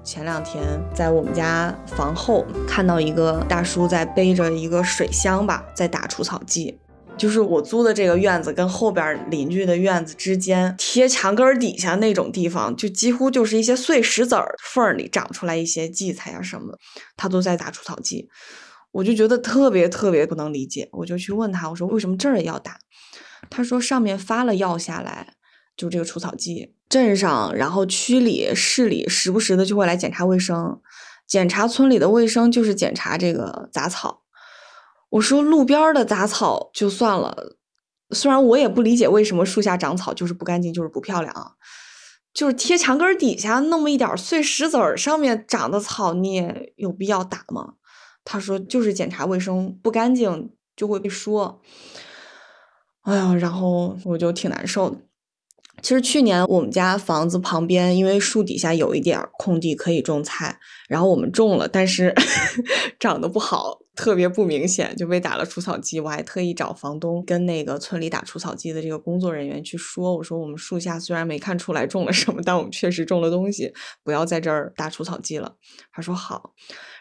[0.03, 6.77] 前两天在我们家房后看到一个大叔在背着一个水箱吧，在打除草剂。
[7.17, 16.77] 就是我租的这个院子跟后边邻居的院子之间贴墙根底下那种地方，就几乎就是一些碎石子儿缝里长出来一些荠菜啊什么的，
[17.17, 18.29] 他都在打除草剂。
[18.91, 22.77] 我就觉得特别特别不能理解，我就去问他，我说为什么这儿也要打？
[23.49, 25.35] 他说上面发了药下来，
[25.75, 30.79] 就这个除草剂，镇上然后区里市里时不时的就会来检查卫生，
[31.27, 34.23] 检查村里的卫生就是检查这个杂草。
[35.09, 37.57] 我说路边的杂草就算了，
[38.11, 41.55] 虽然我也不理解为什么树下长草就是不干净就是不漂亮，
[42.33, 47.73] 就是贴墙根底下那么一点碎石子儿上面长的草，你也有必要打吗？
[48.23, 51.61] 他说：“就是检查卫生不干净就会被说，
[53.01, 54.97] 哎呀，然后我就挺难受的。
[55.81, 62.13] 其实去年我们家房子旁边，因为树底下有一点空地可以种菜，然后我们种了，但是
[62.99, 65.99] 长得不好，特别不明显，就被打了除草剂。
[65.99, 73.73] 我还特意找房东跟那个村里打除草剂的这个工作人员去说，我说我们树下虽然没看出来种了什么，但我们确实种了东西，
[74.03, 75.55] 不要在这儿打除草剂了。
[75.91, 76.53] 他说好。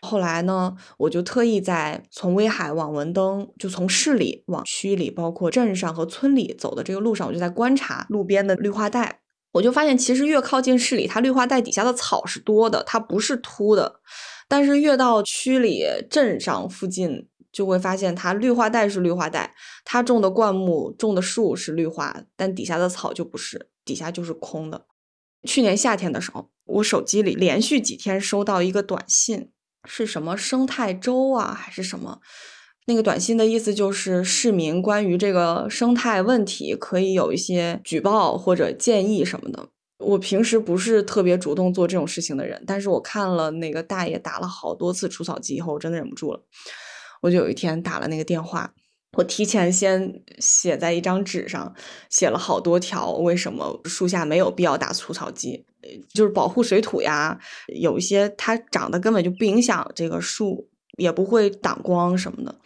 [0.02, 9.20] 后来呢，我就特意在从威海往文登，就从市里往区里，包括镇上和村里走的这个路上，我就在观察路边的绿化带。
[9.52, 14.00] 我就发现，其实越靠近市里，它绿化带底下的草是多的，它不是秃的。
[14.50, 24.86] 但是越到区里、镇上附近，就会发现它绿化带是绿化带，它种的灌木、种的树是绿化，但底下的草就不是，底下就是空的。
[25.44, 29.50] 去年夏天的时候，我手机里连续几天收到一个短信，
[29.84, 32.18] 是什么生态周啊，还是什么？
[32.86, 39.68] 那个短信的意思就是市民关于这个生态问题可以有一些举报或者建议什么的。
[40.00, 46.42] 我平时不是特别主动做这种事情的人，但是我看了那个大爷打了好多次除草剂以后，我真的忍不住了。
[47.20, 48.72] 我就有一天打了那个电话，
[49.12, 51.74] 我提前先写在一张纸上，
[52.08, 55.66] 写了好多条为什么树下没有必要打除草剂，
[56.14, 57.38] 就是保护水土呀，
[57.80, 60.68] 有一些它长得根本就不影响这个树。
[60.96, 62.60] 也不会挡光什么的，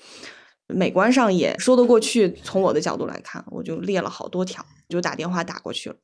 [0.67, 2.33] 美观上也说得过去。
[2.43, 5.97] 从我的角度来看，我就列了好多条，就打电话打过去了。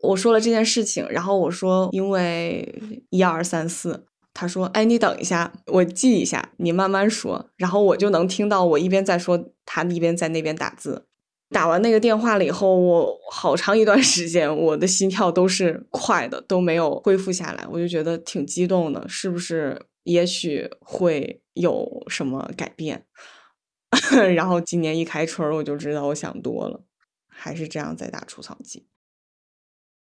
[0.00, 7.50] 我说了这件事情，然后我说因为一二三四，他说哎你等一下，我记一下，你慢慢说。
[7.56, 11.06] 然后我就能听到我一边在说，他一边在那边打字。
[11.50, 17.64] 打完那个电话了以后，我好长一段时间我的心跳都是快的，都没有恢复下来。
[17.70, 19.80] 我就觉得挺激动的，是不是？
[20.04, 23.06] 也许会有什么改变，
[24.34, 26.82] 然后今年一开春我就知道我想多了，
[27.26, 28.86] 还是这样在打除草剂。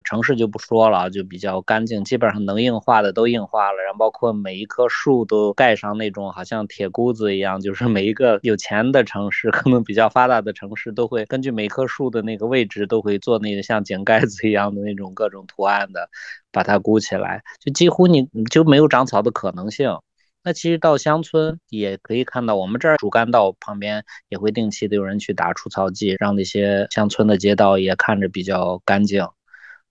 [0.10, 16.10] 城市就不说了，就比较干净，基本上能硬化的都硬化了，然后包括每一棵树都盖上那种好像铁箍子一样，就是每一个有钱的城市，可能比较发达的城市都会根据每棵树的那个位置都会做那个像井盖子一样的那种各种图案的，
[16.52, 19.96] 把它箍起来，就几乎你就没有长草的可能性。
[20.42, 29.28] 那其实到乡村也可以看到，我们这儿主干道旁边也会定期的有人去打除草剂，让那些乡村的街道也看着比较干净。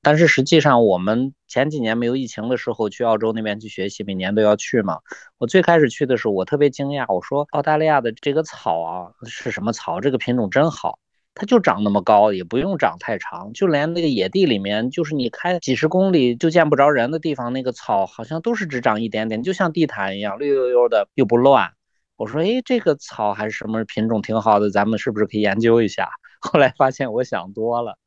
[0.03, 4.99] 但是实际上，我们前几年没有疫情的时候去澳洲那边去学习，每年都要去嘛。
[5.39, 10.01] 我最开始去的时候，我特别惊讶，我说澳大利亚的这个草啊是什么草？
[10.01, 10.99] 这个品种真好，
[11.35, 21.73] 它就长那么高，也不用长太长，就连那个野地里面，就是你开几十公里就见不着人的地方，那个草好像都是只长一点点，就像地毯一样，绿油油的又不乱。
[22.17, 26.09] 我说，哎，这个草还是什么品种挺好的，咱们是不是可以研究一下？
[26.41, 27.99] 后来发现我想多了。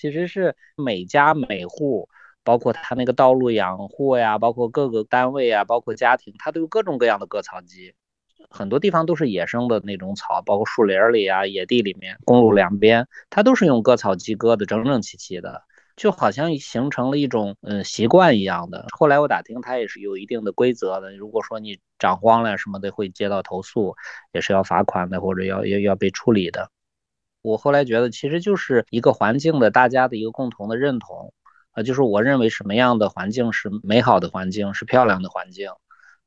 [0.00, 2.08] 其实是每家每户，
[2.42, 7.92] 包括他那个道路养护呀，包括各个单位啊，包括家庭，他都有各种各样的割草机。
[8.48, 15.64] 很多地方都是野生的那种草，包括树林里啊、野地里面、公路两边，它都是用割草机割的整整齐齐的，
[15.96, 18.86] 就好像形成了一种嗯习惯一样的。
[18.96, 21.14] 后来我打听，它也是有一定的规则的。
[21.14, 23.94] 如果说你长荒了什么的，会接到投诉，
[24.32, 26.70] 也是要罚款的，或者要要要被处理的。
[27.42, 31.32] 我后来觉得，其实就是一个环境的大家的一个共同的认同，
[31.72, 35.70] 啊，就是我认为什么样的环境是美好的环境，是漂亮的环境。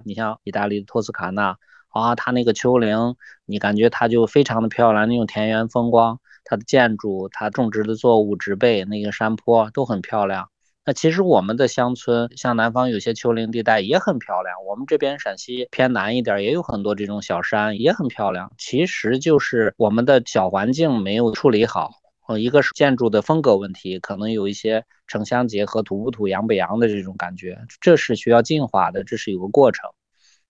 [0.04, 1.58] 你像意大利的托斯卡纳
[1.90, 10.50] 啊，它那个丘陵，你感觉它就非常的漂亮，那种田园风光，它的建筑，它种植的作物、植被，那个山坡都很漂亮。
[10.86, 14.54] 那其实我们的乡村，像南方有些丘陵地带也很漂亮。
[14.68, 18.52] 我们这边陕西偏南一点，也有很多这种小山，也很漂亮。
[18.58, 21.92] 其实就是我们的小环境没有处理好。
[22.28, 29.90] 呃，一个是建筑的风格问题，可能有一些城乡结合、土不土、洋不洋的这种感觉，这是需要进化的，这是有个过程。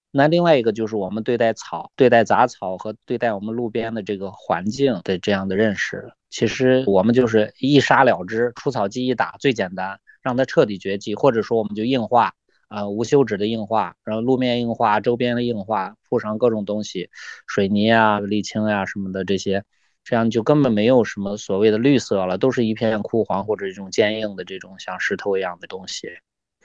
[0.09, 9.99] 那另外一个就是我们对待草、对待杂草和对待我们路边的这个环境的这样的认识，其实我们就是一杀了之，除草剂一打最简单。
[10.23, 12.33] 让它彻底绝迹，或者说我们就硬化，
[12.69, 17.09] 啊，无休止的硬化，然后路面硬化，周边的硬化，铺上各种东西，
[17.45, 19.63] 水泥啊、沥青啊什么的这些，
[20.03, 26.07] 这样就根本没有什么所谓的绿色了，都是一片枯黄或者这种坚硬的这种像石头一样的东西。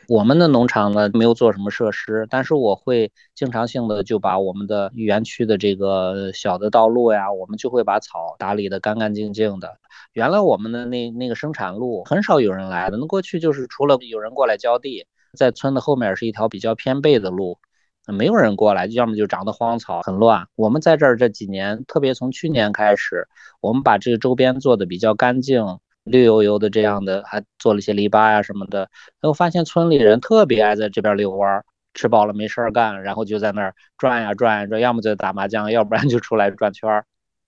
[0.08, 9.76] 我们的农场呢没有做什么设施，但是我会经常性的就把我们的园区的这个小的道路呀，我们就会把草打理的干干净净的。
[10.14, 15.06] 原来我们的那那个生产路很少有人来的，那过去就是除了有人过来浇地，
[15.36, 17.58] 在村的后面是一条比较偏背的路，
[18.06, 20.46] 没有人过来，要么就长得荒草很乱。
[20.54, 23.28] 我们在这儿这几年，特别从去年开始，
[23.60, 25.78] 我们把这个周边做的比较干净。
[26.08, 28.88] 绿油油的这样的，还做了一些篱笆呀什么的。
[29.22, 37.04] 我发现村里人特别爱在这边遛弯儿，吃饱了没事儿干，然后就在那儿转呀转呀转，要么就打麻将，要不然就出来转圈儿。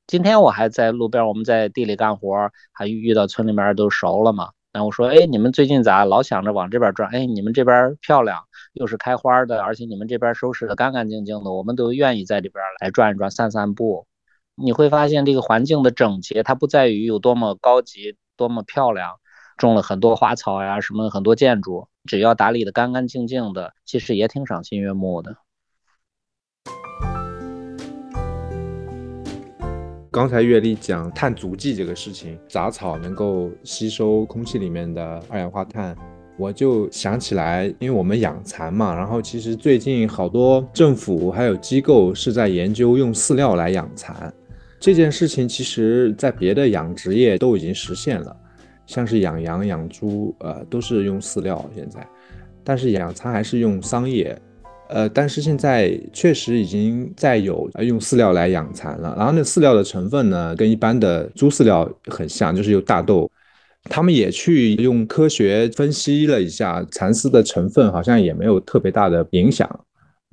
[0.07, 4.51] 今天我还在路边，我们在地里干活，还遇到村里面都熟了嘛。
[4.73, 7.11] 然后我说，哎，你们最近咋老想着往这边转？
[7.11, 14.07] 哎，你们这边漂亮，又是开花的，而且你们这边收拾的干干净净的，我们都愿意在这边来转一转、散散步。
[14.55, 19.17] 你会发现这个环境的整洁，它不在于有多么高级、多么漂亮，
[19.59, 25.37] 种了很多花草呀，什么很多建筑，只要打理的干干净净的，其实也挺赏心悦目的。
[30.11, 35.95] 刚才月丽讲碳足迹这个事情，杂草能够吸收空气里面的二氧化碳，
[36.39, 44.33] 我就想起来，因为我们养蚕嘛，然后其实最近好多政府还有机构是在研究用饲料来养蚕，
[44.81, 48.35] 这件事情其实在别的养殖业都已经实现了，
[48.87, 52.05] 像是养羊、养猪，呃，都是用饲料现在，
[52.65, 54.37] 但是养蚕还是用桑叶。
[54.89, 63.31] 呃，但是现在确实已经在有用饲料来养蚕了，然后那饲料的成分呢，跟一般的猪饲料很像，就是有大豆。
[63.85, 69.69] 他们也去用科学分析了一下蚕丝的成分，好像也没有特别大的影响，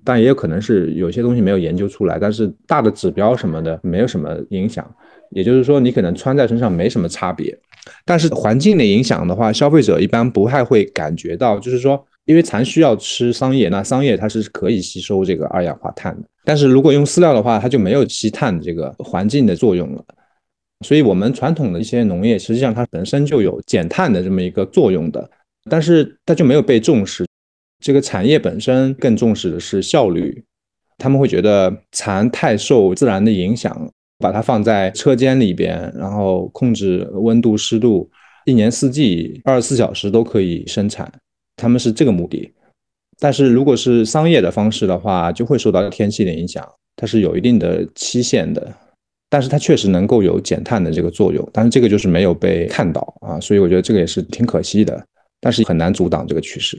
[0.04, 4.89] 但也有可能是有些东西没有研究出来，但是大的指标什么的没有什么影响。
[5.32, 7.58] 也就是说，你可能穿在身上没什么差别，
[8.06, 12.06] 但是环境的影响的话，消费者一般不太会感觉到，就是说。
[12.28, 16.28] 因为蚕需要吃桑叶，那桑叶它是可以吸收这个二氧化碳的。
[16.43, 20.04] 但是如果用饲料的话，它就没有吸碳这个环境的作用了。
[20.86, 25.30] 所以，我们传统的一些农业，实际上它本身就有减碳的这么一个作用的，
[25.70, 27.26] 但是它就没有被重视。
[27.88, 30.44] 这个产业本身更重视的是效率，
[30.98, 38.10] 他们会觉得蚕太受自然的影响，把它放在车间里边，然后控制温度、湿度，
[38.44, 41.10] 一年四季二十四小时都可以生产。
[41.56, 42.52] 他们是这个目的，
[43.22, 48.70] 但是如果是桑叶的方式的话，就会受到天气的影响，它是有一定的期限的，
[49.30, 55.02] 但是它确实能够有减碳的这个作用，但是这个就是没有被看到啊，所以我觉得这个也是挺可惜的，
[55.40, 56.78] 但是很难阻挡这个趋势。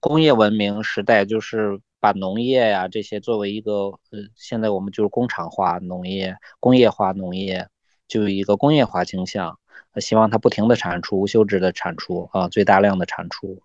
[0.00, 3.72] 工业文明时代就是把农业呀这些作为一个
[4.10, 7.68] 呃，现在我们就是工厂化农业、工业化农业，
[8.06, 9.58] 就有一个工业化倾向。
[10.00, 13.60] 希望它不停的产出无休止的产出啊，最大量的产出，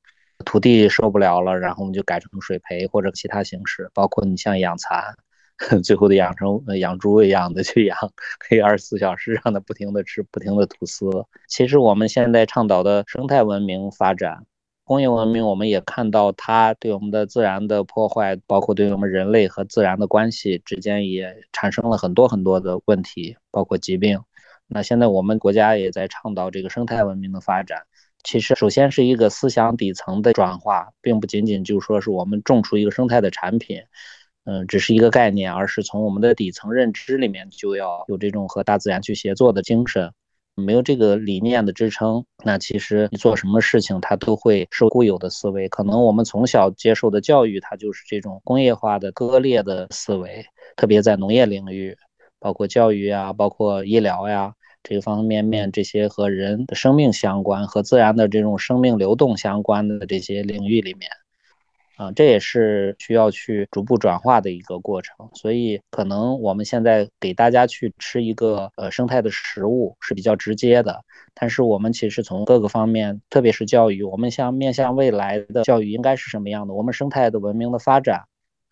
[0.46, 5.16] 土地受不了了，然后我们就改成水培或者其他形式，包括你像养蚕，
[5.84, 7.96] 最后的养成养猪一样的去养，
[8.40, 11.06] 可以二十四小时让它不停的吃，不停的吐丝。
[11.48, 14.44] 其实我们现在倡导的生态文明发展，
[14.86, 24.20] 工业文明，我们也看到它对我们的自然的破坏，包括对我们人类和自然的关系之间也产生了很多很多的问题，包括疾病。
[24.68, 27.84] 那现在我们国家也在倡导这个生态文明的发展。
[28.26, 33.82] 其实，首先是一个思想底层的转化，并不仅仅就说是我们种出一个生态的产品，
[34.46, 40.12] 嗯，只是一个概念，而是从我们的底层认知里面就要有这种和大自然去协作的精神。
[40.56, 45.68] 没有这个理念的支撑，那其实你做什么事情，它都会受固有的思维。
[45.70, 50.46] 可能我们从小接受的教育，它就是这种工业化的割裂的思维，
[50.76, 51.98] 特别在农业领域，
[52.40, 54.54] 包括教育啊，包括医疗呀。
[54.86, 61.10] 这个方方面面，这些和人的生命相关、和自然的这种生命流动相关的这些领域里面，
[62.04, 65.30] 啊，这也是需要去逐步转化的一个过程。
[65.34, 71.02] 所以，可能我们现在给大家去吃一个呃生态的食物是比较直接的，
[71.34, 76.74] 但是我们其实从各个方面，特别是教育，我们向面向未来的教育应该是什么样的？
[76.74, 78.24] 我们生态的文明的发展。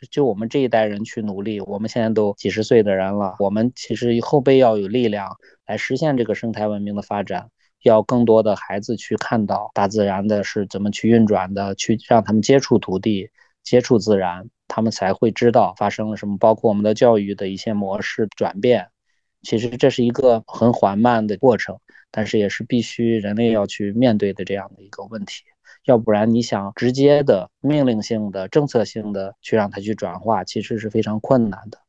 [0.09, 7.49] 就我们这一代人去努力，我们现在都几十岁的人了，我们其实后辈要有力量来实现这个生态文明的发展，
[7.83, 13.29] 要更多的孩子去看到大自然的是怎么去运转的，去让他们接触土地、
[13.63, 16.37] 接触自然，他们才会知道发生了什么。
[16.37, 18.89] 包括我们的教育的一些模式转变，
[19.41, 21.79] 其实这是一个很缓慢的过程，
[22.11, 25.43] 但是也是必须人类要去面对的这样的一个问题。
[25.85, 31.79] 要不然，你想直接的、命令性的、政策性的去让它去转化，其实是非常困难的。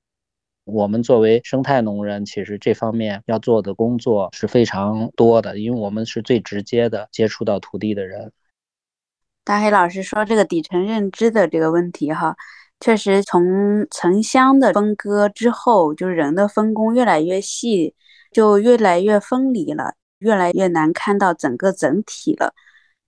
[0.65, 8.33] 我们作为生态农人，其实这方面要做的工作是非常多的，因为我们是最直接的接触到土地的人。
[9.45, 12.37] 大黑老师说这个底层认知的这个问题，哈，
[12.79, 17.95] 确实从城乡的分割之后，就是人的分工越来越细，
[18.31, 22.55] 就越来越分离了，越来越难看到整个整体了。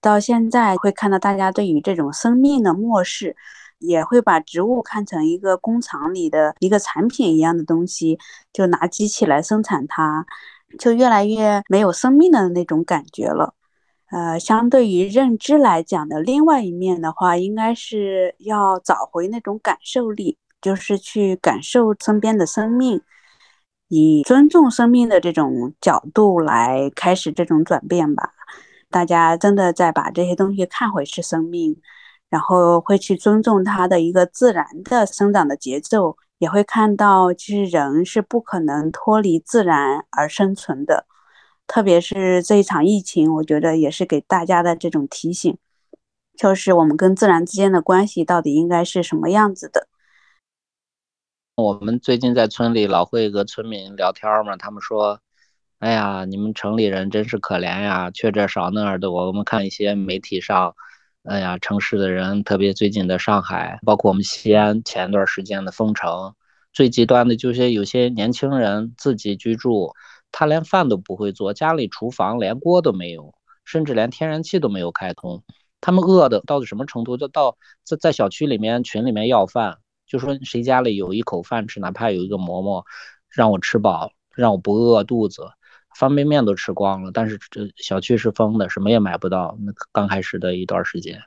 [0.00, 3.36] 到现在会看到大家对于这种生命的漠视，
[3.78, 8.18] 也会把植物看成一个工厂里的一个产品一样的东西，
[8.52, 10.26] 就拿机器来生产它，
[10.78, 13.54] 就越来越没有生命的那种感觉了。
[14.10, 23.00] 呃，相对于认知来讲的另外一面的话，应该是要找回那种感受力，就是去感受身边的生命，
[23.88, 28.34] 以尊重生命的这种角度来开始这种转变吧。
[28.88, 31.76] 大家真的在把这些东西看回是生命，
[32.34, 41.06] 然后会去尊重它的一个自然的生长的节奏，也会看到其实人是不可能脱离自然而生存的。
[41.68, 45.56] 特别是这一场疫情，我觉得也是给大家的这种提醒，
[46.36, 49.86] 就是我们跟自然之间的关系到底应该是什么样子的。
[51.54, 55.20] 我们最近在村里老会和村民聊天嘛，他们说
[55.78, 60.74] ：“哎呀，你们城里人真是可怜呀，缺这少那儿的。”我们看一些媒体上，
[61.24, 66.34] 哎呀，城市的人，特别最近的上海，包括我们西安前段时间的封城，
[66.70, 69.94] 最极端的就是有些年轻人自己居住。
[70.30, 75.42] 他连饭都不会做，家里厨房连锅都没有，甚至连天然气都没有开通。
[75.80, 77.16] 他们饿的到什么程度？
[77.16, 82.84] 就到在在小区里面群里面要饭，就说谁家里有一口饭吃，哪怕有一个馍馍，
[83.30, 85.42] 让我吃饱，让我不饿肚子。
[85.94, 89.56] 方便面都吃光了，但是这小区是封的，什么也买不到。
[89.60, 91.22] 那刚开始的一段时间，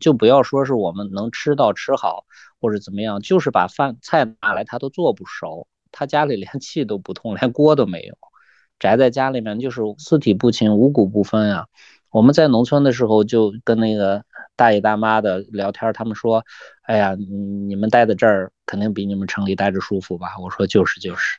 [0.00, 2.24] 就不要说是我们能吃到吃好
[2.60, 5.68] 或者怎么样，就是把饭菜拿来他都做不熟。
[5.92, 8.16] 他家里连 气都不通，连锅都没有，
[8.80, 11.66] 宅在家里面就是四体不勤，五谷不分啊。
[12.10, 14.24] 我们在农村的时候就跟那个
[14.56, 16.44] 大爷大妈的聊天，他们说
[16.82, 17.14] ：“哎呀，
[17.68, 21.38] 你们待在这儿肯定比你们城里待着舒服吧？”我说：“就是就是。”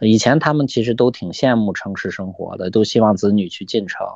[0.00, 4.06] 以前他们其实都挺羡慕城市生活的，都希望子女去进城。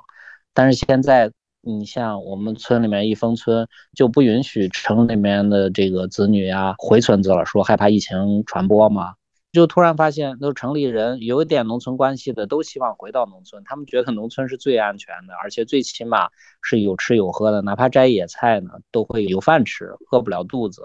[0.53, 1.31] 但是现在，
[1.61, 9.15] 你像我们村里面一封村就不允许城里面的这个子女呀回村子了，说害怕疫情传播嘛。
[9.53, 13.63] 就突然发现，都城里人有一点农村关系的，都希望回到农村。
[13.65, 16.29] 他们觉得农村是最安全的，而且最起码
[16.61, 20.83] 是有吃有喝的，哪怕摘野菜呢，都会有饭吃，饿不了肚子，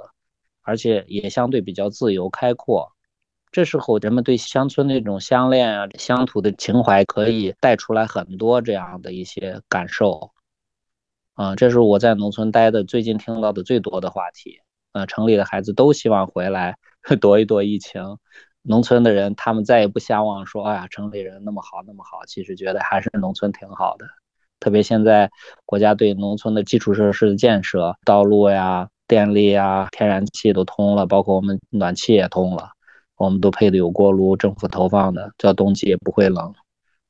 [0.62, 2.92] 而且也相对比较自由开阔。
[3.52, 10.32] 这时候，人们对乡村那种乡恋啊、乡土的情怀，可以带出来很多这样的一些感受。
[11.36, 14.60] 嗯，这是我在农村待的最近听到的最多的话题。
[14.92, 16.78] 嗯，城里的孩子都希望回来
[17.22, 18.18] 躲一躲疫情。
[18.62, 22.26] 农村的人，他们再也不向往说，哎呀，城里人那么好，那么好。
[22.28, 24.06] 其实觉得还是农村挺好的。
[24.60, 25.32] 特别现在
[25.66, 32.72] 国家对农村的基础设施的建设，道路呀、电力呀、天然气都通了，包括我们暖气也通了，
[33.20, 36.56] 我们都配的有锅炉，政府投放的，叫冬季也不会冷。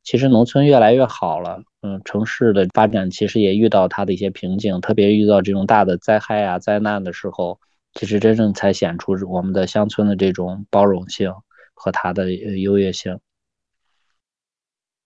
[0.03, 7.57] 其实农村越来越好了，嗯，城市的发展其实也遇到它的一些瓶颈，特别遇到这种大的灾害啊、灾难的时候。
[7.95, 11.33] 其实真正才显出我们的乡村的这种包容性
[11.73, 13.19] 和它的优越性。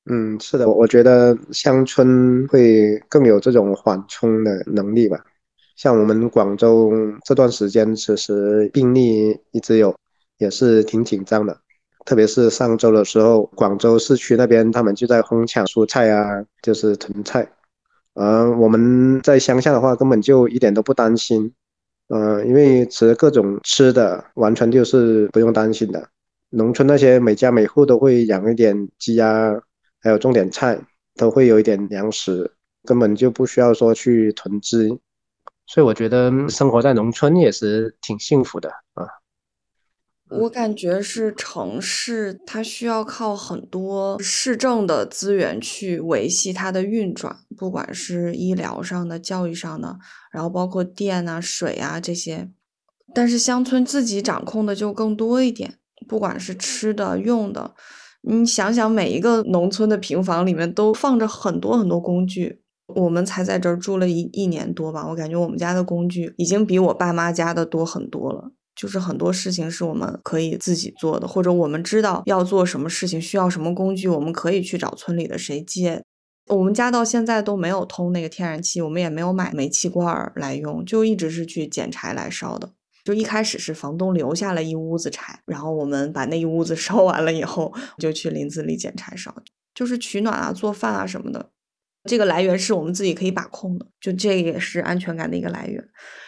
[0.05, 5.17] 嗯，是的，我觉得乡村会更有这种缓冲的能力吧。
[5.77, 6.91] 像我们广州
[7.25, 9.95] 这段时间，其实病例一直有，
[10.43, 11.57] 也是挺紧张的。
[12.05, 17.49] 特别是上周的时候，广州市区那边他们就在哄抢蔬菜啊，就是囤菜。
[18.13, 21.53] 而我们在乡下的话，根本就一点都不担心。
[22.09, 26.09] 嗯，因为其实各种吃的完全就是不用担心的。
[26.49, 29.53] 农村那些每家每户都会养一点鸡啊，
[30.01, 30.77] 还有种点菜，
[31.15, 32.51] 都会有一点粮食，
[32.83, 34.99] 根本就不需要说去囤积。
[35.65, 39.07] 所以我觉得生活在农村也是挺幸福的啊。
[40.29, 49.99] 我感觉是城市，它需要靠很多市政的资源去维系它的运转，不管是医疗上的、教育上的，
[50.31, 52.49] 然后包括电啊、水啊这些。
[53.13, 55.75] 但是乡村自己掌控的就更多一点，
[56.07, 57.75] 不管是吃的、用的，
[58.21, 62.61] 你想想，每一个农村的平房里面都放着很多很多工具。
[62.87, 68.51] 我们才在这儿住了一一年多吧，我感觉我们家的工具已经比我爸妈家的多很多了。
[68.75, 76.03] 就是很多事情是我们可以自己做的，或者我们知道要做什么事情需要什么工具，我们可以去找村里的谁借。
[76.47, 82.71] 我们家到现在都没有通那个天然气，我们也没有买煤气罐来用，就一直是去捡柴来烧的。
[83.05, 89.33] 就一开始是房东留下了一屋子柴，然后我们把那一屋子 烧完了以后，就去林子里捡柴烧，
[89.73, 91.49] 就是取暖啊、做饭啊什么的。
[92.05, 95.83] 这个来源是我们自己可以把控的，就这也是安全感的一个来源。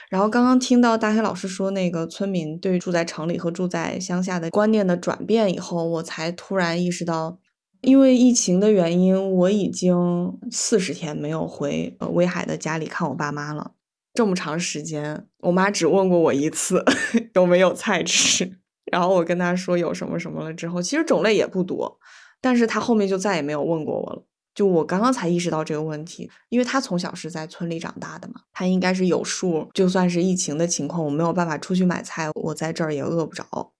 [0.09, 7.39] 然后刚刚听到大黑老师说那个村民对于住在城里和住在乡下的观念的转变以后，我才突然意识到，
[7.81, 13.71] 因为疫情的原因，我已经四十天没有回呃威海的家里看我爸妈了。
[14.13, 16.85] 这么长时间，我妈只问过我一次
[17.35, 18.59] 有没有菜吃，
[18.89, 21.99] 然后我跟她说有什么什么了之后，其实种类也不多，
[22.39, 24.23] 但是她后面就再也没有问过我了。
[24.55, 29.69] 就我刚刚才意识到这个问题，因为他从小是在村里长大的嘛，他应该是有数。
[29.73, 33.73] 就算是疫情的情况，我没有办法出去买菜，我在这儿也饿不着。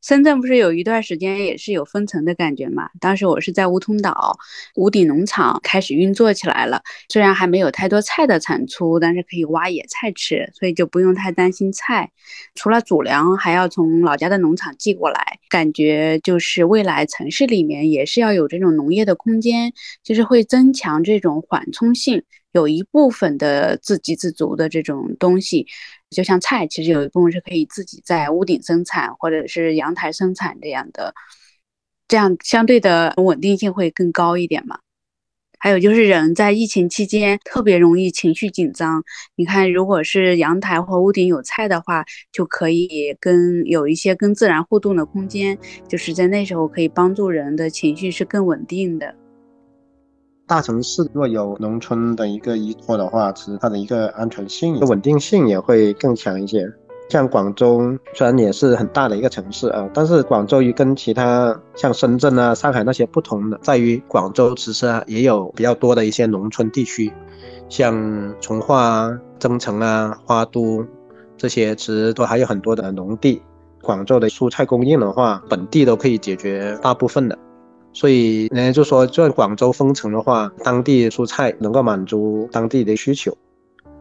[0.00, 2.88] 深圳不是有一段时间也是有封城的感觉嘛？
[3.00, 4.38] 当时我是在梧桐岛
[4.76, 12.10] 屋顶农场开始运作起来了，虽然还没有太多菜的产出，但是可以挖野菜吃，所以就不用太担心菜。
[12.54, 19.72] 除了主粮，还要从老家的农场寄过来，感觉就是未来城市里面也是要有这种农业的空间，
[20.04, 22.22] 就是会增强这种缓冲性。
[22.52, 25.66] 有一部分的自给自足的这种东西，
[26.10, 31.14] 就像菜，其实有一部分是可以自己在屋顶生产或者是阳台生产这样的，
[32.08, 34.78] 这样相对的稳定性会更高一点嘛。
[35.60, 39.02] 还有就是人在疫情期间特别容易情绪紧张，
[39.34, 49.12] 你看，如果是阳台或屋顶有菜的话，就可以跟有一些跟自然互动的空间，就是在那时候可以帮助人的情绪是更稳定的。
[50.48, 56.66] 大城市若有农村的一个依托的话，其实它的一个安全性、稳定性也会更强一些。
[57.10, 57.80] 像广州
[58.14, 67.12] 虽然也是很大的一个城市啊，但是广州与跟其他像深圳啊、上海那些不同的，在于广州其实啊也有比较多的一些农村地区，
[67.68, 70.82] 像从化、增城啊、花都
[71.36, 73.42] 这些，其实都还有很多的农地。
[73.82, 77.38] 广州的蔬菜供应的话，本地都可以解决大部分的。
[77.98, 83.36] 所以，人家就说，就算广州封城的话，当地蔬菜能够满足当地的需求。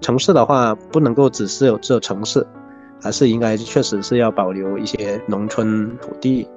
[0.01, 2.45] 城市的话，不能够只是有只有城市，
[3.01, 6.47] 还是应该确实是要保留一些农村土地。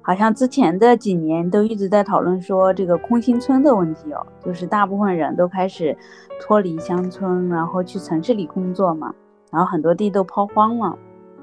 [0.00, 5.98] 好像之前的几年都一直在讨论说这个空心村的问题哦，就是大部分人都开始
[6.40, 9.12] 脱离乡村，然后去城市里工作嘛，
[9.50, 10.96] 然后很多地都抛荒了。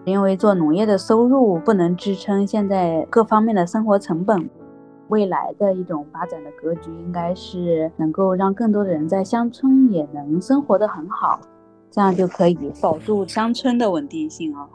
[0.06, 4.48] 因为做农业的收入不能支撑现在各方面的生活成本，
[5.08, 11.40] 未来的一种发展的格局应该是能够让更多的人在乡村也能生活得很好，
[11.90, 14.68] 这样就可以保住乡村的稳定性哦。